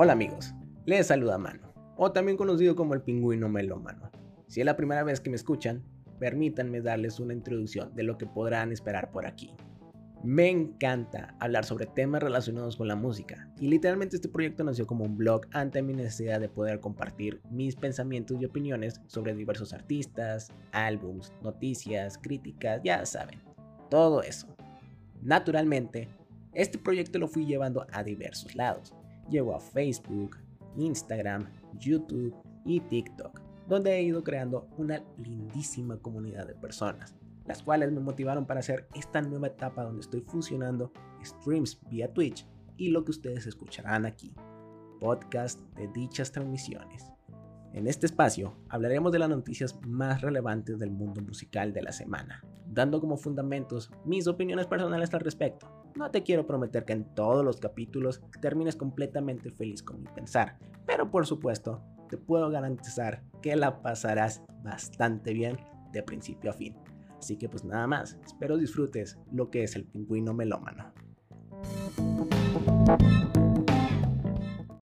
[0.00, 0.54] Hola amigos,
[0.86, 4.12] les saluda Mano, o también conocido como el pingüino melómano.
[4.46, 5.82] Si es la primera vez que me escuchan,
[6.20, 9.56] permítanme darles una introducción de lo que podrán esperar por aquí.
[10.22, 15.04] Me encanta hablar sobre temas relacionados con la música y literalmente este proyecto nació como
[15.04, 20.52] un blog ante mi necesidad de poder compartir mis pensamientos y opiniones sobre diversos artistas,
[20.70, 23.40] álbums, noticias, críticas, ya saben,
[23.90, 24.46] todo eso.
[25.22, 26.06] Naturalmente,
[26.52, 28.94] este proyecto lo fui llevando a diversos lados,
[29.30, 30.36] Llego a Facebook,
[30.76, 31.46] Instagram,
[31.78, 37.14] YouTube y TikTok, donde he ido creando una lindísima comunidad de personas,
[37.46, 40.92] las cuales me motivaron para hacer esta nueva etapa donde estoy fusionando
[41.24, 42.46] streams vía Twitch
[42.76, 44.34] y lo que ustedes escucharán aquí,
[45.00, 47.12] podcast de dichas transmisiones.
[47.72, 52.42] En este espacio hablaremos de las noticias más relevantes del mundo musical de la semana,
[52.66, 55.77] dando como fundamentos mis opiniones personales al respecto.
[55.94, 60.58] No te quiero prometer que en todos los capítulos termines completamente feliz con mi pensar,
[60.86, 65.58] pero por supuesto te puedo garantizar que la pasarás bastante bien
[65.92, 66.76] de principio a fin.
[67.18, 70.92] Así que pues nada más, espero disfrutes lo que es el pingüino melómano.